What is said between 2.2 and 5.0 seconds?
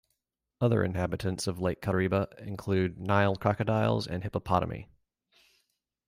include Nile crocodiles and hippopotami.